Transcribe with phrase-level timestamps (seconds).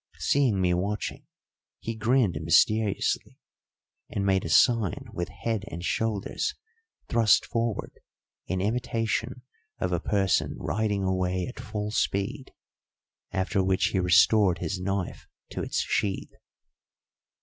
[0.17, 1.27] Seeing me watching,
[1.79, 3.37] he grinned mysteriously
[4.09, 6.55] and made a sign with head and shoulders
[7.07, 7.99] thrust forward
[8.47, 9.43] in imitation
[9.77, 12.49] of a person riding away at full speed,
[13.31, 16.33] after which he restored his knife to its sheath.